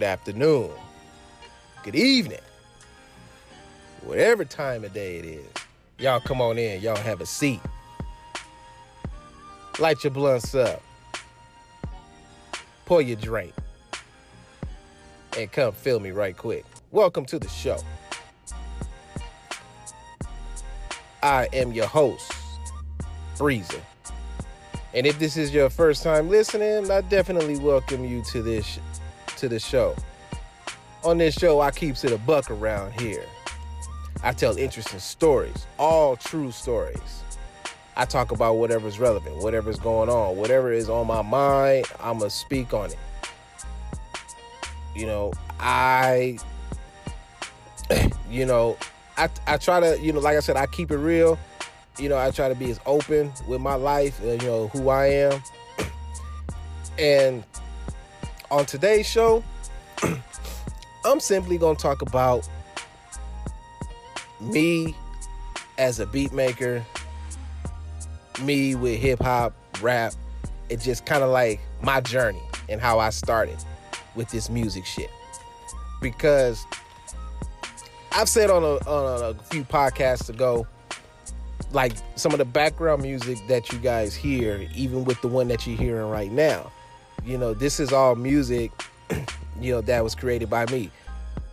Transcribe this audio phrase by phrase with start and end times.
[0.00, 0.70] Good afternoon,
[1.82, 2.40] good evening,
[4.02, 5.44] whatever time of day it is.
[5.98, 7.60] Y'all come on in, y'all have a seat.
[9.78, 10.82] Light your blunts up,
[12.86, 13.52] pour your drink,
[15.36, 16.64] and come feel me right quick.
[16.92, 17.76] Welcome to the show.
[21.22, 22.32] I am your host,
[23.34, 23.82] Freezer.
[24.94, 28.80] And if this is your first time listening, I definitely welcome you to this
[29.40, 29.94] to the show.
[31.04, 33.24] On this show, I keeps it a buck around here.
[34.22, 37.22] I tell interesting stories, all true stories.
[37.96, 42.72] I talk about whatever's relevant, whatever's going on, whatever is on my mind, I'ma speak
[42.72, 42.98] on it.
[44.94, 46.38] You know, I
[48.30, 48.76] you know,
[49.16, 51.38] I I try to, you know, like I said, I keep it real
[52.00, 54.88] you know, I try to be as open with my life, and, you know, who
[54.88, 55.42] I am.
[56.98, 57.44] And
[58.50, 59.42] on today's show,
[61.04, 62.48] I'm simply going to talk about
[64.40, 64.94] me
[65.78, 66.84] as a beat maker,
[68.42, 70.14] me with hip hop, rap.
[70.68, 73.58] It's just kind of like my journey and how I started
[74.14, 75.10] with this music shit.
[76.00, 76.64] Because
[78.12, 80.66] I've said on a, on a few podcasts ago,
[81.72, 85.66] like some of the background music that you guys hear, even with the one that
[85.66, 86.72] you're hearing right now.
[87.24, 88.72] You know, this is all music,
[89.60, 90.90] you know, that was created by me.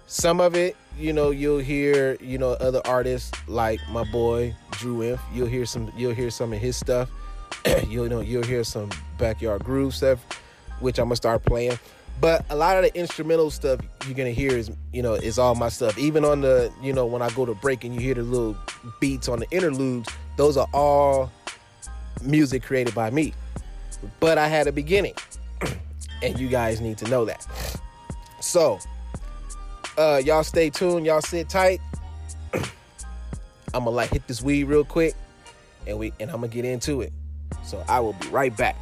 [0.08, 5.02] Some of it, you know, you'll hear, you know, other artists like my boy Drew
[5.02, 5.20] Inf.
[5.34, 7.10] You'll hear some, you'll hear some of his stuff.
[7.88, 10.20] you'll know, you'll hear some backyard groove stuff,
[10.80, 11.78] which I'm gonna start playing.
[12.20, 15.56] But a lot of the instrumental stuff you're gonna hear is, you know, is all
[15.56, 15.98] my stuff.
[15.98, 18.58] Even on the, you know, when I go to break and you hear the little
[19.00, 21.32] beats on the interludes, those are all
[22.24, 23.34] music created by me.
[24.20, 25.14] But I had a beginning,
[26.22, 27.46] and you guys need to know that.
[28.40, 28.80] So,
[29.98, 31.06] uh, y'all stay tuned.
[31.06, 31.82] Y'all sit tight.
[32.54, 35.16] I'm gonna like hit this weed real quick,
[35.86, 37.12] and we and I'm gonna get into it.
[37.64, 38.76] So I will be right back.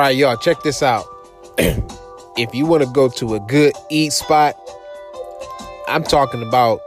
[0.00, 1.04] Right, y'all, check this out.
[1.58, 4.56] if you want to go to a good eat spot,
[5.88, 6.80] I'm talking about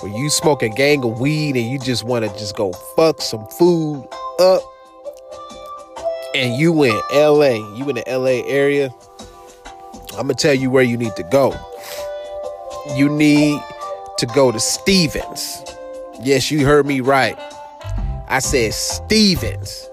[0.00, 3.20] where you smoke a gang of weed and you just want to just go fuck
[3.20, 4.06] some food
[4.38, 4.62] up.
[6.34, 8.92] And you in LA, you in the LA area,
[10.12, 11.54] I'm gonna tell you where you need to go.
[12.96, 13.60] You need
[14.18, 15.62] to go to Stevens.
[16.20, 17.38] Yes, you heard me right.
[18.28, 19.88] I said Stevens.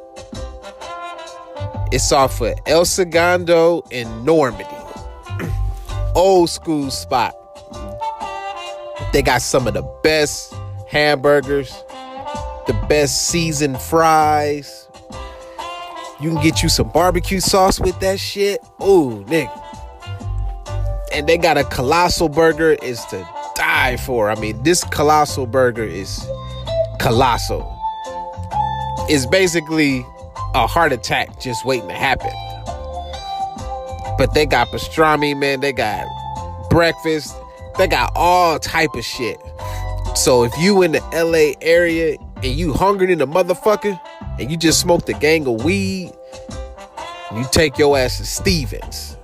[1.92, 4.66] It's off of El Segundo in Normandie.
[6.16, 7.34] Old school spot.
[9.12, 10.54] They got some of the best
[10.88, 11.72] hamburgers,
[12.68, 14.88] the best seasoned fries.
[16.22, 18.62] You can get you some barbecue sauce with that shit.
[18.84, 19.50] Ooh, nigga.
[21.12, 24.30] And they got a colossal burger is to die for.
[24.30, 26.24] I mean, this colossal burger is
[27.00, 27.66] colossal.
[29.10, 30.06] It's basically
[30.54, 32.32] a heart attack just waiting to happen.
[34.18, 35.62] But they got pastrami, man.
[35.62, 36.06] They got
[36.70, 37.36] breakfast.
[37.78, 39.40] They got all type of shit.
[40.16, 44.00] So if you in the LA area and you hungry in the motherfucker
[44.40, 46.12] and you just smoked a gang of weed,
[47.36, 49.18] you take your ass to Stevens.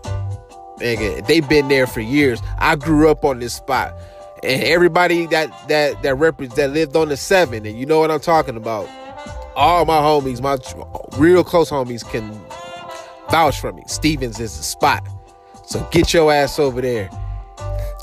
[0.77, 2.39] Nigga, they been there for years.
[2.59, 3.93] I grew up on this spot.
[4.43, 8.11] And everybody that that that represents that lived on the seven, and you know what
[8.11, 8.87] I'm talking about
[9.55, 10.57] all my homies, my
[11.17, 12.29] real close homies can
[13.29, 13.83] vouch for me.
[13.87, 15.07] Stevens is the spot.
[15.65, 17.09] So get your ass over there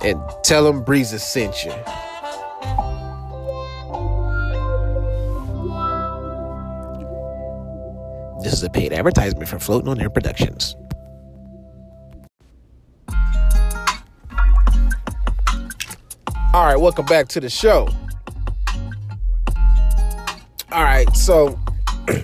[0.03, 1.73] and tell them Breeza sent you.
[8.43, 10.75] This is a paid advertisement for Floating on Air Productions.
[16.55, 17.89] All right, welcome back to the show.
[20.83, 21.57] All right, so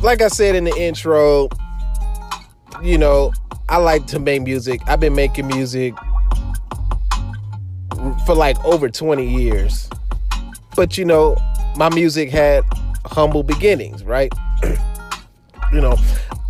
[0.00, 1.48] like I said in the intro,
[2.80, 3.32] you know,
[3.68, 4.80] I like to make music.
[4.86, 5.92] I've been making music
[8.24, 9.90] for like over 20 years.
[10.76, 11.36] But you know,
[11.76, 12.62] my music had
[13.06, 14.32] humble beginnings, right?
[15.72, 15.96] you know,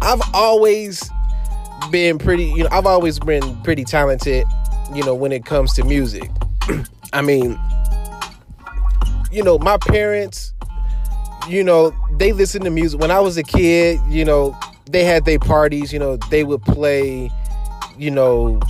[0.03, 1.11] I've always
[1.91, 4.45] been pretty, you know, I've always been pretty talented
[4.95, 6.31] you know, when it comes to music.
[7.13, 7.59] I mean,
[9.31, 10.53] you know, my parents,
[11.49, 13.01] you know, they listen to music.
[13.01, 14.59] When I was a kid, you know,
[14.91, 17.31] they had their parties, you know, they would play,
[17.99, 18.61] you know,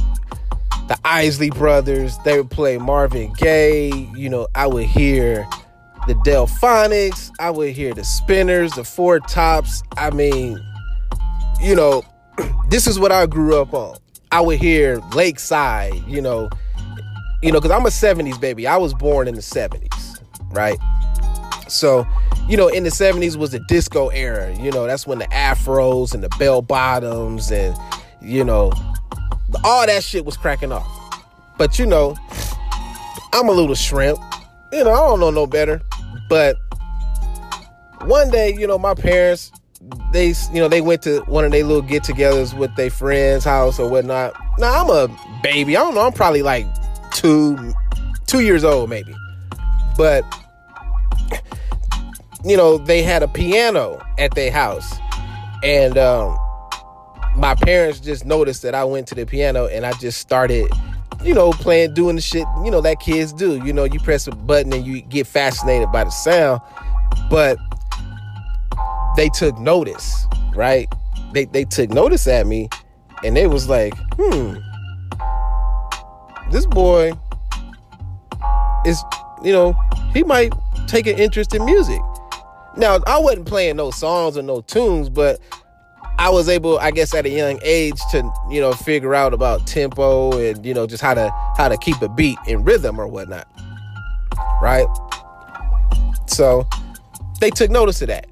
[0.89, 5.47] the Isley Brothers, they would play Marvin Gaye, you know, I would hear
[6.07, 9.83] the Delfonics, I would hear the Spinners, the Four Tops.
[9.97, 10.63] I mean,
[11.61, 12.03] you know,
[12.69, 13.97] this is what I grew up on.
[14.31, 16.49] I would hear Lakeside, you know,
[17.43, 18.67] you know, because I'm a 70s baby.
[18.67, 20.16] I was born in the 70s,
[20.57, 20.79] right?
[21.69, 22.07] So,
[22.49, 24.55] you know, in the 70s was the disco era.
[24.57, 27.77] You know, that's when the afros and the bell bottoms and,
[28.21, 28.73] you know,
[29.65, 30.87] all that shit was cracking off.
[31.59, 32.17] But, you know,
[33.33, 34.19] I'm a little shrimp.
[34.73, 35.81] You know, I don't know no better.
[36.29, 36.57] But
[38.03, 39.51] one day, you know, my parents,
[40.13, 43.45] they, you know, they went to one of their little get togethers with their friend's
[43.45, 44.35] house or whatnot.
[44.59, 45.77] Now, I'm a baby.
[45.77, 46.07] I don't know.
[46.07, 46.67] I'm probably like
[47.13, 47.73] two,
[48.27, 49.15] two years old, maybe.
[49.97, 50.25] But
[52.47, 54.95] you know, they had a piano at their house.
[55.65, 56.39] And um,
[57.35, 60.71] my parents just noticed that I went to the piano and I just started,
[61.25, 63.57] you know, playing, doing the shit, you know, that kids do.
[63.65, 66.61] You know, you press a button and you get fascinated by the sound.
[67.29, 67.59] But
[69.17, 70.87] they took notice, right?
[71.33, 72.69] They, they took notice at me
[73.25, 74.55] and they was like, hmm,
[76.53, 77.13] this boy
[78.85, 79.03] is,
[79.43, 79.75] you know,
[80.15, 80.53] he might
[80.87, 82.01] take an interest in music.
[82.77, 85.41] Now, I wasn't playing no songs or no tunes, but
[86.19, 89.67] I was able, I guess, at a young age to, you know, figure out about
[89.67, 93.07] tempo and, you know, just how to how to keep a beat in rhythm or
[93.07, 93.47] whatnot.
[94.63, 94.87] Right?
[96.27, 96.67] So
[97.41, 98.27] they took notice of that.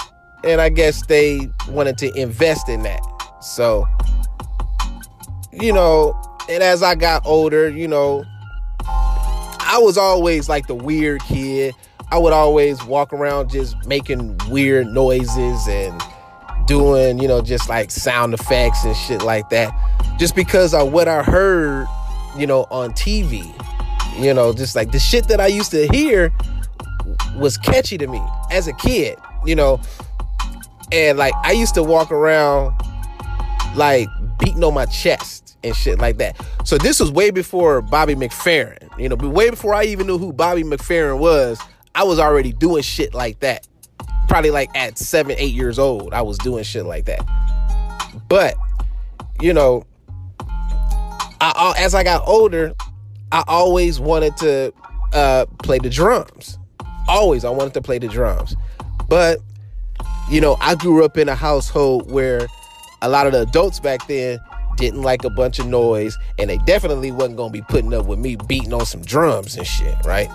[0.45, 3.01] And I guess they wanted to invest in that.
[3.41, 3.87] So,
[5.53, 6.15] you know,
[6.51, 8.25] and as I got older, you know,
[8.87, 11.75] I was always like the weird kid
[12.11, 16.01] I would always walk around just making weird noises and
[16.67, 19.73] doing, you know, just like sound effects and shit like that.
[20.19, 21.87] Just because of what I heard,
[22.37, 23.45] you know, on TV.
[24.19, 26.33] You know, just like the shit that I used to hear
[27.37, 28.23] was catchy to me
[28.53, 29.81] as a kid, you know.
[30.93, 32.73] And like I used to walk around
[33.75, 34.09] like
[34.39, 36.37] beating on my chest and shit like that.
[36.65, 40.33] So this was way before Bobby McFerrin, you know, way before I even knew who
[40.33, 41.61] Bobby McFerrin was.
[41.95, 43.67] I was already doing shit like that.
[44.29, 47.21] Probably like at seven, eight years old, I was doing shit like that.
[48.29, 48.57] But,
[49.41, 49.85] you know,
[51.41, 52.75] I, as I got older,
[53.31, 54.73] I always wanted to
[55.13, 56.59] uh, play the drums.
[57.07, 58.57] Always, I wanted to play the drums.
[59.09, 59.39] But,
[60.31, 62.47] you know, I grew up in a household where
[63.03, 64.41] a lot of the adults back then
[64.77, 68.19] didn't like a bunch of noise, and they definitely wasn't gonna be putting up with
[68.19, 70.29] me beating on some drums and shit, right?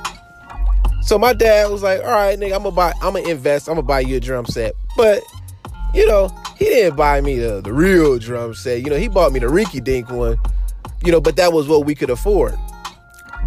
[1.02, 3.76] So my dad was like, "All right, nigga, I'm gonna buy, I'm gonna invest, I'm
[3.76, 5.24] gonna buy you a drum set." But
[5.94, 8.82] you know, he didn't buy me the the real drum set.
[8.82, 10.38] You know, he bought me the Rinky Dink one.
[11.04, 12.56] You know, but that was what we could afford.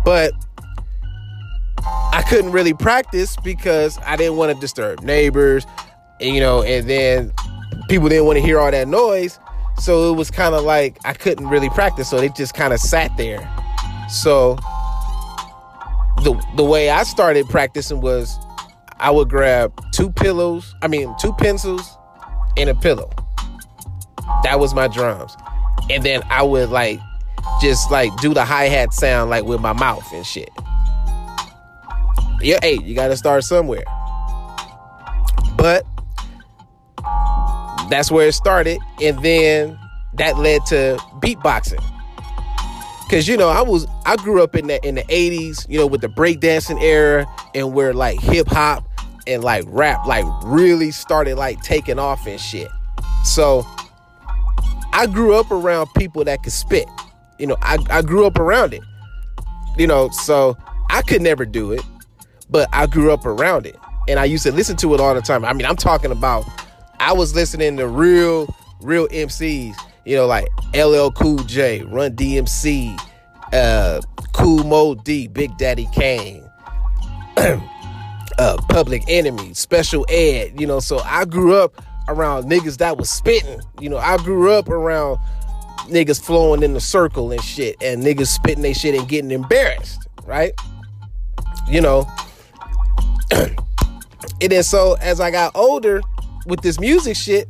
[0.04, 0.32] But
[1.84, 5.66] I couldn't really practice because I didn't want to disturb neighbors,
[6.20, 7.32] and, you know, and then
[7.88, 9.38] people didn't want to hear all that noise.
[9.78, 12.08] So it was kind of like I couldn't really practice.
[12.08, 13.48] So they just kind of sat there.
[14.08, 14.58] So
[16.22, 18.38] the the way I started practicing was
[18.98, 21.96] I would grab two pillows, I mean two pencils
[22.56, 23.10] and a pillow.
[24.44, 25.36] That was my drums.
[25.90, 27.00] And then I would like
[27.60, 30.50] just like do the hi-hat sound like with my mouth and shit.
[32.40, 33.84] Yeah, hey, you gotta start somewhere.
[35.56, 35.84] But
[37.88, 39.78] that's where it started, and then
[40.14, 41.82] that led to beatboxing.
[43.12, 45.86] Cause you know, I was I grew up in the in the 80s, you know,
[45.86, 48.88] with the breakdancing era and where like hip hop
[49.26, 52.68] and like rap like really started like taking off and shit.
[53.22, 53.66] So
[54.94, 56.86] I grew up around people that could spit.
[57.38, 58.82] You know, I, I grew up around it.
[59.76, 60.56] You know, so
[60.88, 61.82] I could never do it,
[62.48, 63.76] but I grew up around it.
[64.08, 65.44] And I used to listen to it all the time.
[65.44, 66.46] I mean, I'm talking about
[66.98, 68.46] I was listening to real,
[68.80, 72.98] real MCs you know, like LL Cool J, Run DMC,
[73.52, 74.00] uh,
[74.32, 76.42] Kool Moe Dee, Big Daddy Kane,
[77.36, 80.80] uh, Public Enemy, Special Ed, you know.
[80.80, 83.60] So I grew up around niggas that was spitting.
[83.80, 85.18] You know, I grew up around
[85.88, 90.08] niggas flowing in the circle and shit, and niggas spitting their shit and getting embarrassed,
[90.24, 90.52] right?
[91.68, 92.10] You know.
[93.30, 93.56] and
[94.40, 96.00] then so as I got older
[96.46, 97.48] with this music shit,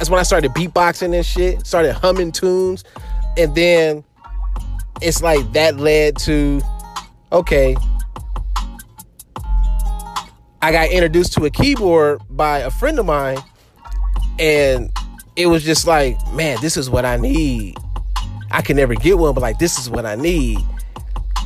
[0.00, 2.84] that's when I started beatboxing and shit, started humming tunes.
[3.36, 4.02] And then
[5.02, 6.62] it's like that led to
[7.32, 7.76] okay.
[10.62, 13.40] I got introduced to a keyboard by a friend of mine,
[14.38, 14.90] and
[15.36, 17.76] it was just like, man, this is what I need.
[18.50, 20.60] I can never get one, but like, this is what I need.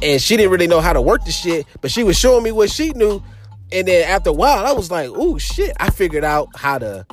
[0.00, 2.52] And she didn't really know how to work the shit, but she was showing me
[2.52, 3.20] what she knew.
[3.72, 7.04] And then after a while, I was like, oh shit, I figured out how to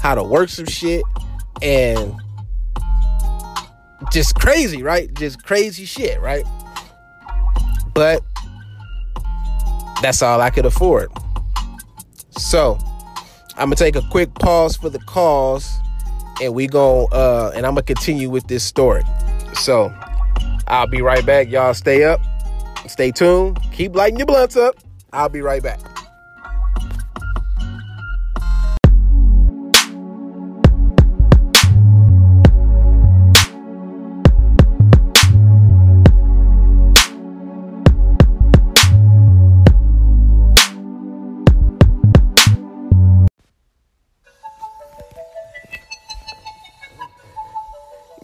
[0.00, 1.02] how to work some shit
[1.62, 2.14] and
[4.12, 5.12] just crazy, right?
[5.14, 6.44] Just crazy shit, right?
[7.94, 8.22] But
[10.02, 11.10] that's all I could afford.
[12.30, 12.78] So
[13.56, 15.70] I'm gonna take a quick pause for the calls,
[16.42, 19.02] and we go uh, and I'm gonna continue with this story.
[19.54, 19.94] So
[20.66, 21.50] I'll be right back.
[21.50, 22.20] Y'all stay up,
[22.88, 24.76] stay tuned, keep lighting your blunts up.
[25.12, 25.80] I'll be right back.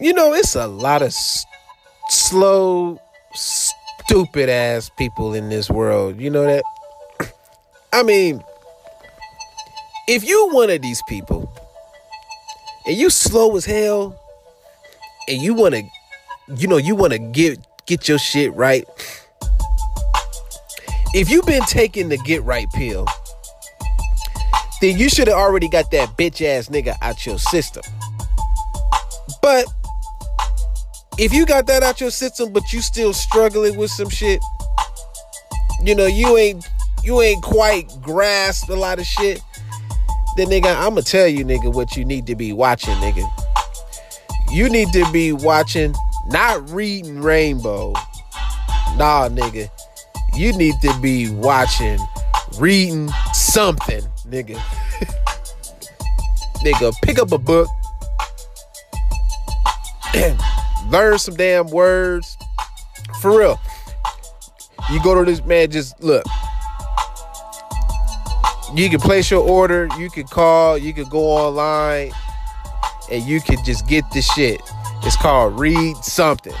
[0.07, 1.45] You know, it's a lot of s-
[2.07, 2.97] slow,
[3.33, 6.17] stupid ass people in this world.
[6.17, 6.63] You know that?
[7.93, 8.41] I mean,
[10.07, 11.51] if you one of these people
[12.85, 14.17] and you slow as hell
[15.27, 15.83] and you want to
[16.55, 18.85] you know, you want to get get your shit right.
[21.13, 23.07] If you've been taking the get right pill,
[24.79, 27.83] then you should have already got that bitch ass nigga out your system.
[29.41, 29.65] But
[31.17, 34.39] if you got that out your system, but you still struggling with some shit,
[35.83, 36.67] you know, you ain't
[37.03, 39.41] you ain't quite grasped a lot of shit,
[40.35, 43.27] then nigga, I'ma tell you, nigga, what you need to be watching, nigga.
[44.51, 45.95] You need to be watching,
[46.27, 47.93] not reading Rainbow.
[48.95, 49.69] Nah, nigga.
[50.35, 51.99] You need to be watching,
[52.59, 54.57] reading something, nigga.
[56.57, 57.67] nigga, pick up a book.
[60.89, 62.37] learn some damn words.
[63.21, 63.59] For real.
[64.91, 66.25] You go to this man, just look.
[68.73, 72.11] You can place your order, you can call, you can go online,
[73.09, 74.61] and you can just get this shit.
[75.03, 76.53] It's called Read Something.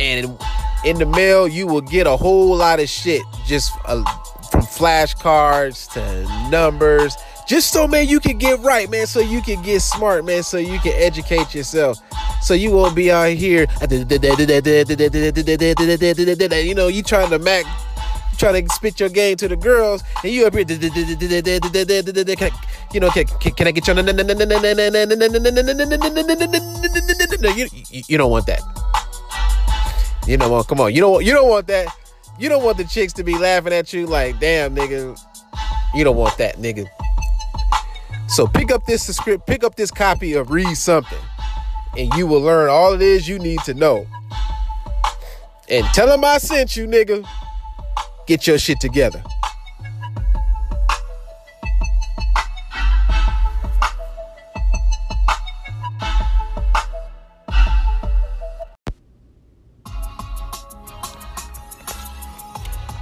[0.00, 0.38] And
[0.84, 4.02] in the mail, you will get a whole lot of shit just uh,
[4.50, 7.14] from flashcards to numbers.
[7.46, 10.56] Just so, man, you can get right, man, so you can get smart, man, so
[10.56, 11.98] you can educate yourself
[12.42, 13.66] so you won't be out here.
[13.80, 14.04] You
[16.74, 17.64] know, you trying to mac,
[18.36, 20.64] trying to spit your game to the girls, and you up here.
[22.92, 23.94] You know, can, I get you?
[27.90, 28.60] You, you don't want that.
[30.26, 30.68] You don't want.
[30.68, 30.92] Come on.
[30.92, 31.24] You don't.
[31.24, 31.96] You don't want that.
[32.38, 35.18] You don't want the chicks to be laughing at you like, damn, nigga.
[35.94, 36.88] You don't want that, nigga.
[38.28, 39.46] So pick up this script.
[39.46, 41.18] Pick up this copy of Read Something
[41.96, 44.06] and you will learn all it is you need to know.
[45.68, 47.26] And tell them I sent you, nigga.
[48.26, 49.22] Get your shit together.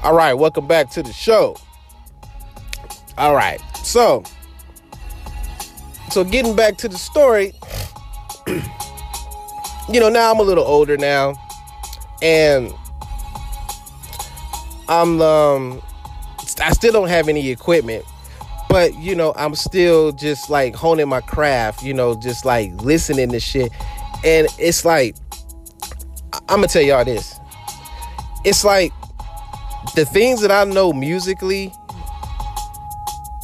[0.03, 1.57] All right, welcome back to the show.
[3.19, 4.25] All right, so
[6.11, 7.53] so getting back to the story,
[9.93, 11.35] you know, now I'm a little older now,
[12.23, 12.73] and
[14.89, 15.83] I'm um,
[16.61, 18.05] I still don't have any equipment,
[18.69, 21.83] but you know, I'm still just like honing my craft.
[21.83, 23.73] You know, just like listening to shit,
[24.25, 25.17] and it's like
[26.49, 27.39] I'm gonna tell y'all this.
[28.45, 28.93] It's like
[29.95, 31.73] the things that I know musically.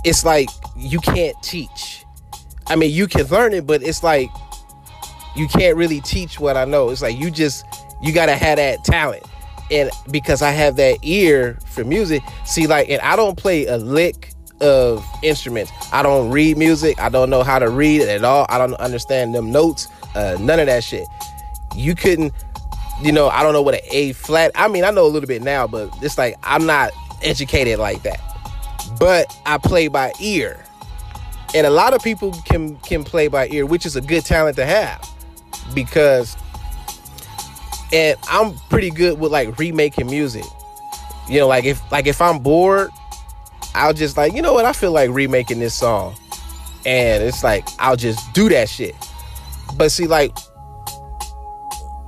[0.05, 2.05] It's like you can't teach.
[2.69, 4.31] I mean, you can learn it, but it's like
[5.37, 6.91] you can't really teach what I know.
[6.91, 7.65] It's like you just
[8.03, 9.25] you gotta have that talent.
[9.71, 13.77] And because I have that ear for music, see, like, and I don't play a
[13.79, 15.73] lick of instruments.
[15.93, 17.01] I don't read music.
[17.01, 18.47] I don't know how to read it at all.
[18.49, 19.89] I don't understand them notes.
[20.15, 21.07] Uh, none of that shit.
[21.75, 22.33] You couldn't,
[23.03, 24.53] you know, I don't know what an A flat.
[24.55, 28.03] I mean, I know a little bit now, but it's like I'm not educated like
[28.05, 28.21] that.
[29.01, 30.65] But I play by ear.
[31.55, 34.57] And a lot of people can can play by ear, which is a good talent
[34.57, 35.16] to have
[35.75, 36.37] because
[37.93, 40.45] and I'm pretty good with like remaking music.
[41.29, 42.91] You know, like if like if I'm bored,
[43.75, 46.17] I'll just like, you know what, I feel like remaking this song.
[46.85, 48.95] And it's like I'll just do that shit.
[49.77, 50.37] But see, like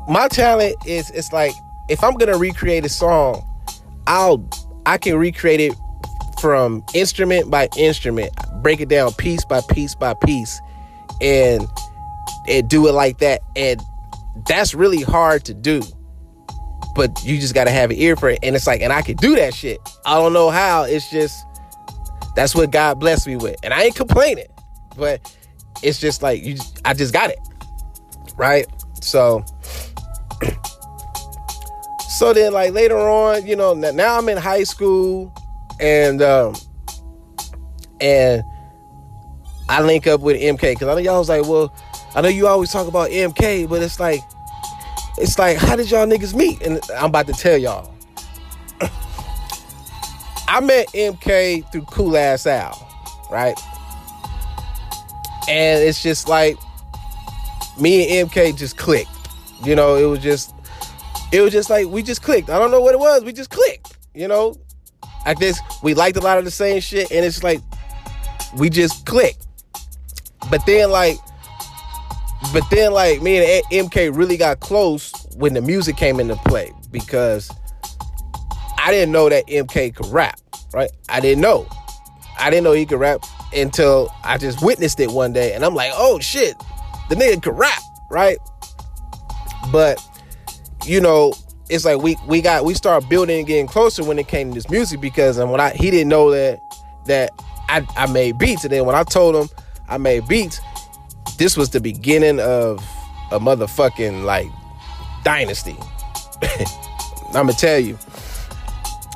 [0.08, 1.52] my talent is it's like
[1.88, 3.44] if I'm gonna recreate a song,
[4.06, 4.44] I'll
[4.86, 5.74] I can recreate it
[6.40, 10.60] from instrument by instrument, break it down piece by piece by piece,
[11.20, 11.66] and
[12.48, 13.40] and do it like that.
[13.56, 13.80] And
[14.46, 15.82] that's really hard to do.
[16.94, 18.38] But you just gotta have an ear for it.
[18.42, 19.78] And it's like, and I can do that shit.
[20.04, 20.82] I don't know how.
[20.82, 21.44] It's just
[22.34, 23.56] that's what God blessed me with.
[23.62, 24.48] And I ain't complaining.
[24.96, 25.34] But
[25.82, 27.38] it's just like you I just got it.
[28.36, 28.66] Right?
[29.00, 29.44] So
[32.08, 35.32] so then like later on, you know, now I'm in high school
[35.80, 36.54] and um
[38.00, 38.42] and
[39.68, 41.74] I link up with MK because I know y'all was like, well,
[42.18, 44.18] I know you always talk about MK, but it's like,
[45.18, 46.60] it's like, how did y'all niggas meet?
[46.62, 47.94] And I'm about to tell y'all.
[50.48, 52.74] I met MK through Cool Ass Al,
[53.30, 53.56] right?
[55.48, 56.56] And it's just like
[57.80, 59.08] me and MK just clicked.
[59.62, 60.52] You know, it was just
[61.30, 62.50] it was just like we just clicked.
[62.50, 63.22] I don't know what it was.
[63.22, 63.96] We just clicked.
[64.12, 64.56] You know,
[65.24, 67.60] I guess we liked a lot of the same shit, and it's like
[68.56, 69.46] we just clicked.
[70.50, 71.16] But then like,
[72.52, 76.72] but then like me and MK really got close when the music came into play
[76.90, 77.50] because
[78.78, 80.40] I didn't know that MK could rap.
[80.72, 80.90] Right?
[81.08, 81.66] I didn't know.
[82.38, 83.20] I didn't know he could rap
[83.54, 86.54] until I just witnessed it one day, and I'm like, oh shit,
[87.08, 88.38] the nigga could rap, right?
[89.72, 90.00] But
[90.84, 91.32] you know,
[91.68, 94.54] it's like we we got we started building and getting closer when it came to
[94.54, 96.60] this music because and when I he didn't know that
[97.06, 97.30] that
[97.68, 99.48] I, I made beats and then when I told him
[99.88, 100.60] I made beats,
[101.38, 102.78] this was the beginning of
[103.30, 104.48] a motherfucking like
[105.24, 105.76] dynasty.
[107.28, 107.98] I'm gonna tell you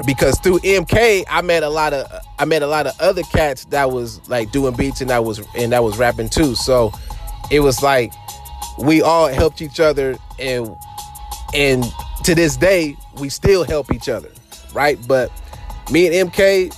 [0.07, 3.66] because through MK I met a lot of I met a lot of other cats
[3.66, 6.55] that was like doing beats and that was and that was rapping too.
[6.55, 6.92] So
[7.51, 8.12] it was like
[8.79, 10.68] we all helped each other and
[11.55, 11.85] and
[12.25, 14.31] to this day we still help each other
[14.73, 15.31] right but
[15.90, 16.75] me and mk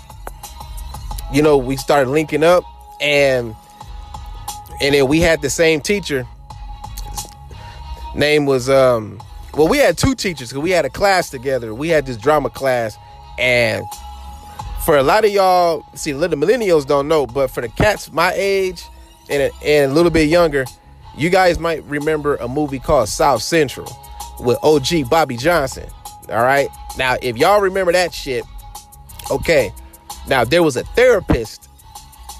[1.33, 2.65] you know we started linking up
[3.01, 3.55] and
[4.85, 6.27] and then we had the same teacher
[8.15, 9.21] name was um
[9.55, 12.51] well we had two teachers because we had a class together we had this drama
[12.51, 12.97] class
[13.39, 13.85] and
[14.85, 18.13] for a lot of y'all see a little millennials don't know but for the cats
[18.13, 18.85] my age
[19.31, 20.65] and, and a little bit younger
[21.17, 23.91] you guys might remember a movie called south central
[24.41, 25.89] with OG Bobby Johnson.
[26.29, 26.69] All right.
[26.97, 28.45] Now, if y'all remember that shit,
[29.31, 29.73] okay.
[30.27, 31.69] Now there was a therapist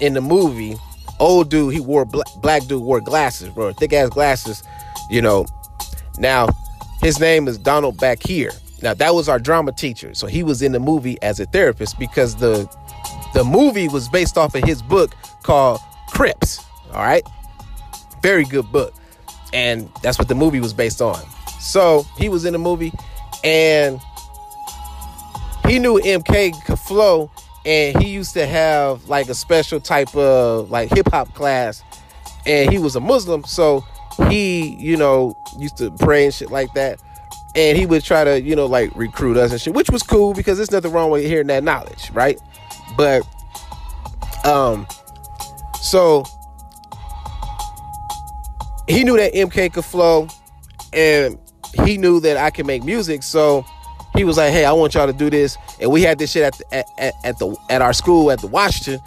[0.01, 0.75] in the movie.
[1.19, 4.63] Old dude, he wore black, black dude wore glasses, bro, thick ass glasses.
[5.09, 5.45] You know.
[6.17, 6.47] Now
[7.01, 8.51] his name is Donald Bakeer.
[8.81, 11.97] Now that was our drama teacher, so he was in the movie as a therapist
[11.99, 12.69] because the
[13.33, 16.63] the movie was based off of his book called Crips.
[16.93, 17.23] All right,
[18.21, 18.93] very good book,
[19.53, 21.21] and that's what the movie was based on.
[21.59, 22.91] So he was in the movie
[23.43, 23.99] and
[25.67, 27.31] he knew MK could flow
[27.65, 31.83] and he used to have like a special type of like hip hop class.
[32.45, 33.83] And he was a Muslim so
[34.29, 37.01] he you know used to pray and shit like that.
[37.55, 40.33] And he would try to you know like recruit us and shit which was cool
[40.33, 42.39] because there's nothing wrong with hearing that knowledge right?
[42.95, 43.23] But
[44.45, 44.87] um
[45.81, 46.23] so
[48.87, 50.27] he knew that MK could flow
[50.93, 51.37] and
[51.83, 53.65] he knew that I could make music, so
[54.15, 56.43] he was like, "Hey, I want y'all to do this." And we had this shit
[56.43, 58.99] at the, at, at the at our school at the Washington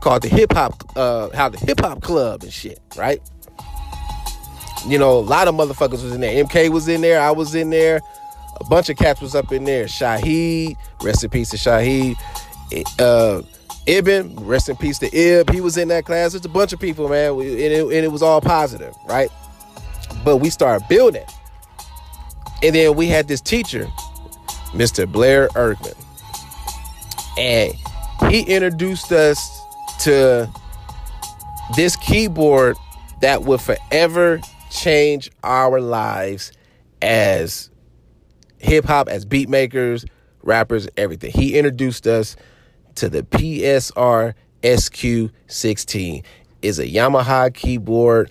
[0.00, 3.20] called the hip hop uh how the hip hop club and shit, right?
[4.86, 6.44] You know, a lot of motherfuckers was in there.
[6.44, 8.00] MK was in there, I was in there,
[8.60, 9.86] a bunch of cats was up in there.
[9.86, 12.16] Shahid, rest in peace to Shahid.
[13.00, 13.42] Uh
[13.86, 15.50] Ibn, rest in peace to Ib.
[15.52, 16.32] He was in that class.
[16.32, 19.30] There's a bunch of people, man, and it, and it was all positive, right?
[20.24, 21.26] But we started building.
[22.62, 23.86] And then we had this teacher,
[24.74, 25.10] Mr.
[25.10, 25.94] Blair Erkman.
[27.38, 27.72] And
[28.30, 29.60] he introduced us
[30.00, 30.50] to
[31.76, 32.76] this keyboard
[33.20, 36.52] that would forever change our lives
[37.00, 37.70] as
[38.58, 40.04] hip hop, as beat makers,
[40.42, 41.32] rappers, everything.
[41.32, 42.36] He introduced us
[42.96, 46.24] to the PSR SQ16.
[46.62, 48.30] Is a Yamaha keyboard.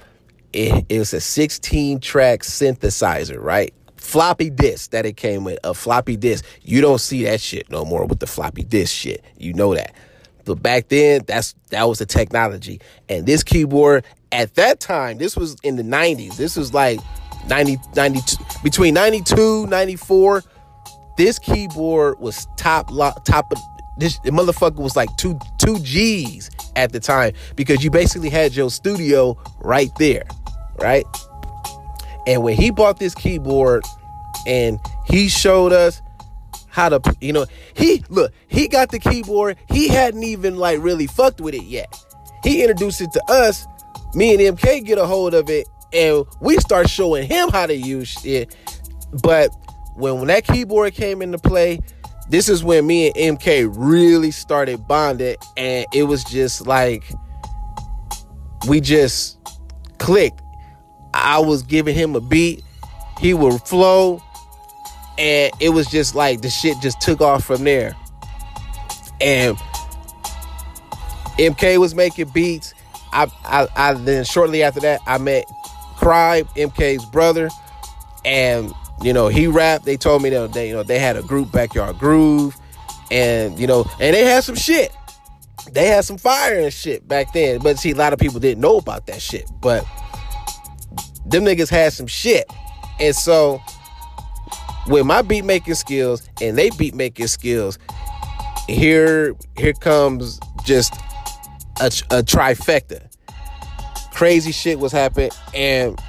[0.54, 3.74] It is a 16 track synthesizer, right?
[4.14, 6.46] Floppy disk that it came with, a floppy disk.
[6.62, 9.26] You don't see that shit no more with the floppy disk shit.
[9.40, 9.96] You know that.
[10.46, 12.80] But back then, that's that was the technology.
[13.10, 16.38] And this keyboard at that time, this was in the 90s.
[16.38, 17.00] This was like
[17.48, 20.44] 90, 92, between 92, 94.
[21.18, 22.92] This keyboard was top
[23.26, 23.58] top of
[23.98, 28.56] this the motherfucker was like two two G's at the time because you basically had
[28.56, 30.26] your studio right there,
[30.80, 31.06] right?
[32.28, 33.84] And when he bought this keyboard
[34.48, 36.02] and he showed us
[36.70, 39.58] how to, you know, he look, he got the keyboard.
[39.70, 41.96] He hadn't even like really fucked with it yet.
[42.44, 43.68] He introduced it to us.
[44.16, 47.76] Me and MK get a hold of it and we start showing him how to
[47.76, 48.56] use it.
[49.22, 49.50] But
[49.96, 51.80] when, when that keyboard came into play,
[52.30, 57.04] this is when me and MK really started bonding, and it was just like
[58.68, 59.38] we just
[60.00, 60.42] clicked.
[61.14, 62.64] I was giving him a beat,
[63.20, 64.22] he would flow,
[65.18, 67.96] and it was just like the shit just took off from there.
[69.22, 69.58] And
[71.38, 72.74] MK was making beats.
[73.12, 75.46] I, I, I then shortly after that I met
[75.98, 77.50] Cry, MK's brother,
[78.26, 79.86] and you know he rapped.
[79.86, 82.58] They told me that they you know they had a group backyard groove,
[83.12, 84.92] and you know and they had some shit.
[85.72, 87.60] They had some fire and shit back then.
[87.60, 89.50] But see, a lot of people didn't know about that shit.
[89.62, 89.86] But
[91.26, 92.46] them niggas had some shit,
[93.00, 93.62] and so
[94.88, 97.80] with my beat making skills and they beat making skills,
[98.68, 100.94] here here comes just
[101.80, 103.10] a, a trifecta.
[104.14, 106.00] Crazy shit was happening, and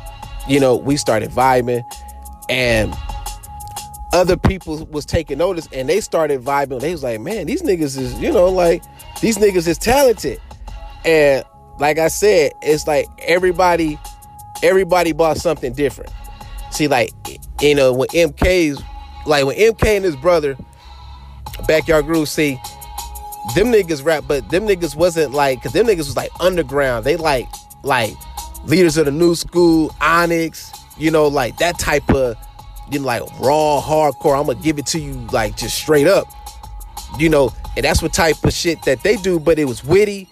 [0.49, 1.83] you know we started vibing,
[2.49, 2.95] and
[4.13, 6.81] other people was taking notice, and they started vibing.
[6.81, 8.83] They was like, "Man, these niggas is you know like
[9.21, 10.41] these niggas is talented,"
[11.05, 11.45] and
[11.79, 13.99] like I said, it's like everybody
[14.63, 16.13] everybody bought something different.
[16.75, 17.13] See, like
[17.61, 18.83] you know when MK's
[19.27, 20.57] like when MK and his brother
[21.67, 22.59] Backyard Groove see
[23.55, 27.05] them niggas rap, but them niggas wasn't like, cause them niggas was like underground.
[27.05, 27.47] They like,
[27.83, 28.15] like
[28.65, 32.37] leaders of the new school, Onyx, you know, like that type of,
[32.91, 34.39] you know, like raw hardcore.
[34.39, 36.27] I'm gonna give it to you like just straight up,
[37.19, 39.39] you know, and that's what type of shit that they do.
[39.39, 40.29] But it was witty,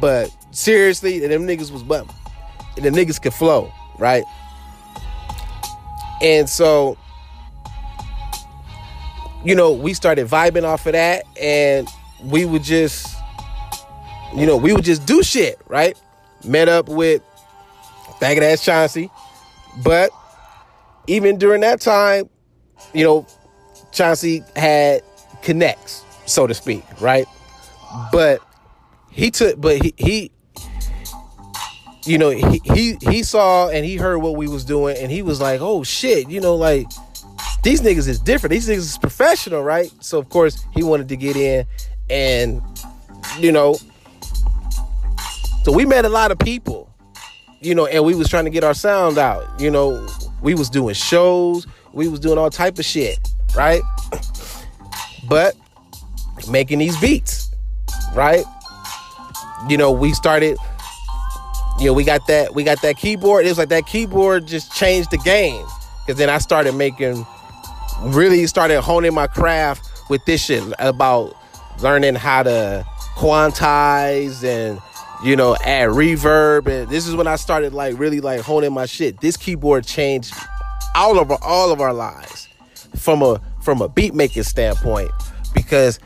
[0.00, 2.08] but seriously, and them niggas was but,
[2.76, 4.24] and them niggas could flow, right?
[6.22, 6.96] And so,
[9.44, 11.88] you know, we started vibing off of that, and
[12.24, 13.16] we would just,
[14.34, 16.00] you know, we would just do shit, right?
[16.44, 17.22] Met up with
[18.20, 19.10] faggot ass Chauncey.
[19.84, 20.10] But
[21.06, 22.28] even during that time,
[22.92, 23.26] you know,
[23.92, 25.02] Chauncey had
[25.42, 27.26] connects, so to speak, right?
[28.10, 28.40] But
[29.10, 30.30] he took, but he, he
[32.06, 35.22] you know, he, he he saw and he heard what we was doing, and he
[35.22, 36.86] was like, "Oh shit," you know, like
[37.62, 38.52] these niggas is different.
[38.52, 39.90] These niggas is professional, right?
[40.00, 41.66] So of course he wanted to get in,
[42.08, 42.62] and
[43.38, 43.76] you know
[45.64, 46.88] so we met a lot of people
[47.60, 50.06] you know and we was trying to get our sound out you know
[50.42, 53.18] we was doing shows we was doing all type of shit
[53.56, 53.82] right
[55.28, 55.54] but
[56.50, 57.50] making these beats
[58.14, 58.44] right
[59.68, 60.56] you know we started
[61.84, 63.44] know we got that we got that keyboard.
[63.44, 65.64] It was like that keyboard just changed the game.
[66.04, 67.26] Because then i started making
[68.02, 71.36] really started honing my craft with this shit about
[71.80, 72.86] learning how to
[73.16, 74.80] quantize and
[75.24, 76.66] you know add reverb.
[76.66, 79.20] And this is when I started like really like honing my shit.
[79.20, 80.34] This keyboard changed
[80.94, 82.48] all of our, all of our lives
[82.96, 85.10] from a from a beat making standpoint.
[85.54, 85.98] Because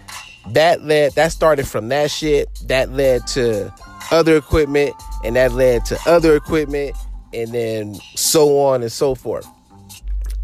[0.50, 2.48] that led that started from that shit.
[2.66, 3.72] That led to
[4.10, 4.94] other equipment
[5.24, 6.96] and that led to other equipment
[7.32, 9.46] and then so on and so forth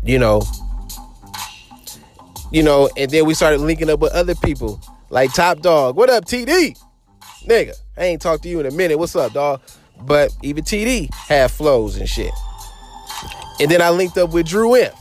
[0.04, 0.42] you know
[2.52, 5.96] you know and then we started linking up with other people like Top Dog.
[5.96, 6.78] What up, TD?
[7.46, 8.98] Nigga, I ain't talked to you in a minute.
[8.98, 9.60] What's up, dog?
[10.02, 12.32] But even TD had flows and shit.
[13.60, 14.92] And then I linked up with Drew M.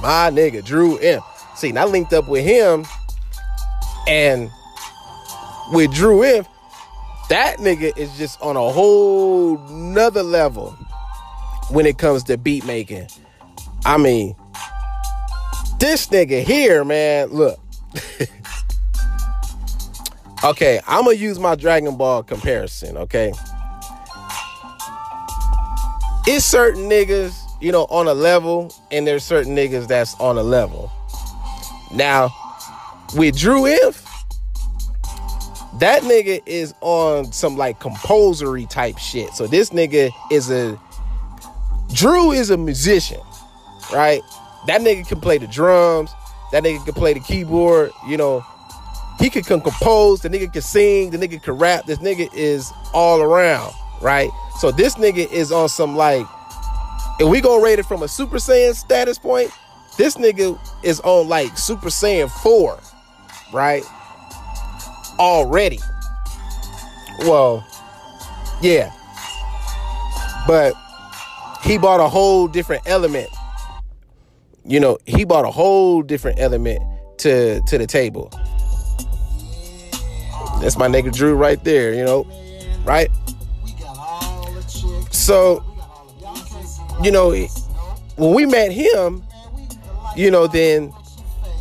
[0.00, 1.20] My nigga, Drew M.
[1.54, 2.84] See, and I linked up with him
[4.08, 4.50] and
[5.72, 6.44] with Drew M.
[7.28, 10.70] That nigga is just on a whole nother level
[11.70, 13.08] when it comes to beat making.
[13.84, 14.36] I mean,
[15.78, 17.58] this nigga here, man, look.
[20.44, 22.96] Okay, I'm gonna use my Dragon Ball comparison.
[22.98, 23.32] Okay,
[26.26, 30.44] it's certain niggas, you know, on a level, and there's certain niggas that's on a
[30.44, 30.92] level.
[31.92, 32.30] Now,
[33.14, 34.05] with Drew Inf,
[35.80, 39.30] that nigga is on some like composery type shit.
[39.34, 40.78] So this nigga is a
[41.92, 43.20] Drew is a musician,
[43.92, 44.20] right?
[44.66, 46.10] That nigga can play the drums.
[46.52, 47.90] That nigga can play the keyboard.
[48.06, 48.44] You know,
[49.18, 51.86] he can, can compose, the nigga can sing, the nigga can rap.
[51.86, 54.30] This nigga is all around, right?
[54.60, 56.26] So this nigga is on some like,
[57.18, 59.50] if we gonna rate it from a Super Saiyan status point,
[59.96, 62.78] this nigga is on like Super Saiyan 4,
[63.52, 63.82] right?
[65.18, 65.80] Already.
[67.20, 67.66] Well,
[68.60, 68.92] yeah.
[70.46, 70.74] But
[71.62, 73.28] he bought a whole different element.
[74.64, 76.80] You know, he bought a whole different element
[77.18, 78.30] to to the table.
[80.60, 82.26] That's my nigga Drew right there, you know,
[82.84, 83.10] right?
[85.10, 85.62] So,
[87.02, 87.30] you know,
[88.16, 89.22] when we met him,
[90.16, 90.92] you know, then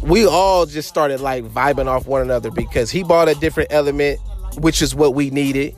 [0.05, 4.19] we all just started like vibing off one another because he bought a different element,
[4.57, 5.75] which is what we needed.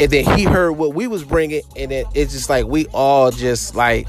[0.00, 3.30] And then he heard what we was bringing, and then it's just like we all
[3.30, 4.08] just like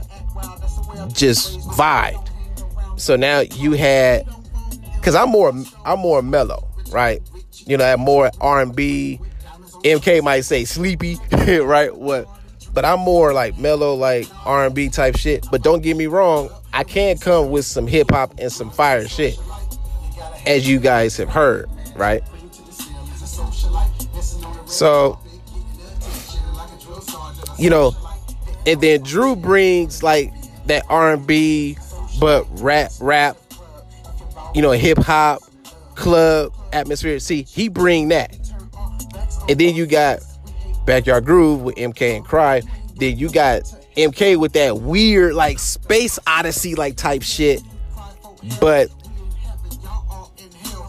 [1.14, 2.30] just vibed.
[2.96, 4.28] So now you had,
[5.04, 5.54] cause I'm more
[5.86, 7.22] I'm more mellow, right?
[7.68, 9.20] You know, I have more R and B.
[9.84, 11.96] MK might say sleepy, right?
[11.96, 12.28] What?
[12.74, 15.46] But I'm more like mellow, like R and B type shit.
[15.52, 19.08] But don't get me wrong, I can come with some hip hop and some fire
[19.08, 19.38] shit,
[20.48, 22.24] as you guys have heard, right?
[24.66, 25.20] So,
[27.60, 27.96] you know,
[28.66, 30.34] and then Drew brings like
[30.66, 31.78] that R and B,
[32.20, 33.38] but rap, rap,
[34.56, 35.42] you know, hip hop,
[35.94, 37.20] club atmosphere.
[37.20, 38.36] See, he bring that,
[39.48, 40.22] and then you got
[40.86, 42.64] Backyard Groove with MK and Cry.
[42.96, 43.62] Then you got
[43.96, 47.62] MK with that weird like space odyssey like type shit,
[48.60, 48.90] but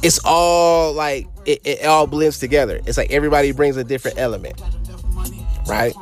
[0.02, 2.80] it's all like it, it all blends together.
[2.86, 4.60] It's like everybody brings a different element,
[5.66, 5.94] right?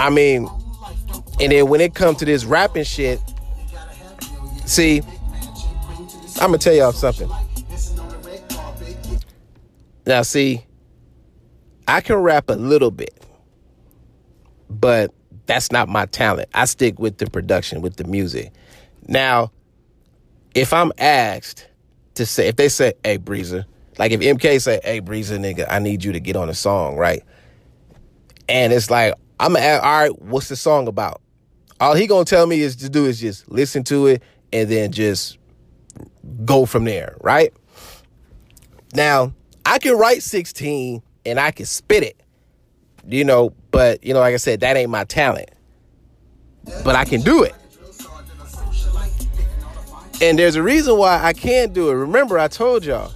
[0.00, 0.48] I mean,
[1.40, 3.20] and then when it comes to this rapping shit,
[4.64, 5.02] see,
[6.40, 7.30] I'm gonna tell y'all something.
[10.06, 10.64] Now, see,
[11.88, 13.23] I can rap a little bit
[14.80, 15.12] but
[15.46, 16.48] that's not my talent.
[16.54, 18.52] I stick with the production, with the music.
[19.06, 19.52] Now,
[20.54, 21.66] if I'm asked
[22.14, 23.64] to say, if they say, hey, Breezer,
[23.98, 26.96] like if MK say, hey, Breezer, nigga, I need you to get on a song,
[26.96, 27.22] right?
[28.48, 31.20] And it's like, I'm gonna ask, all right, what's the song about?
[31.80, 34.92] All he gonna tell me is to do is just listen to it and then
[34.92, 35.38] just
[36.44, 37.52] go from there, right?
[38.94, 39.34] Now,
[39.66, 42.20] I can write 16 and I can spit it
[43.06, 45.50] you know, but you know, like I said, that ain't my talent.
[46.84, 47.52] But I can do it.
[50.22, 51.94] And there's a reason why I can't do it.
[51.94, 53.12] Remember, I told y'all,